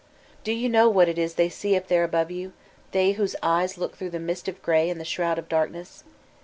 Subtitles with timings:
[0.43, 2.53] Do you know what it is they see up there above joo,
[2.89, 6.03] they whose eyes look through the mbt of gray and the shroud of darkness?